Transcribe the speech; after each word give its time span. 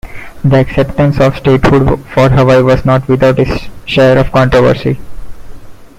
The 0.43 0.57
acceptance 0.61 1.19
of 1.19 1.37
statehood 1.37 2.03
for 2.07 2.27
Hawaii 2.27 2.63
was 2.63 2.83
not 2.85 3.07
without 3.07 3.37
its 3.37 3.67
share 3.85 4.17
of 4.17 4.31
controversy. 4.31 4.97